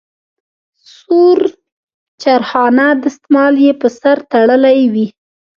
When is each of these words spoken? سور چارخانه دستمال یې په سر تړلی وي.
سور 0.95 1.39
چارخانه 2.21 2.87
دستمال 3.03 3.53
یې 3.65 3.71
په 3.81 3.87
سر 3.99 4.17
تړلی 4.31 4.81
وي. 4.93 5.07